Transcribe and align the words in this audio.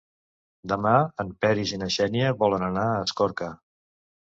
Demà 0.71 0.93
en 1.25 1.29
Peris 1.45 1.75
i 1.77 1.79
na 1.83 1.91
Xènia 1.97 2.33
volen 2.41 2.67
anar 2.71 2.89
a 2.89 2.99
Escorca. 3.05 3.55